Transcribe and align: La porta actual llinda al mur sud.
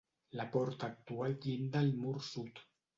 La 0.39 0.47
porta 0.55 0.89
actual 0.93 1.39
llinda 1.47 1.85
al 1.87 1.95
mur 2.03 2.19
sud. 2.35 2.69